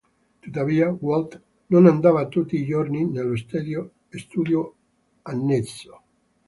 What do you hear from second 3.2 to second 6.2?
studio annesso.